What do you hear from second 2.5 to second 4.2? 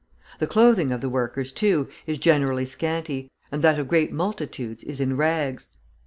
scanty, and that of great